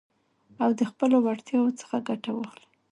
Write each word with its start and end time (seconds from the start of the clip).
او 0.63 0.69
د 0.79 0.81
خپلو 0.91 1.15
وړتياوو 1.25 1.77
څخه 1.81 1.95
ګټه 2.07 2.31
واخلٸ. 2.33 2.61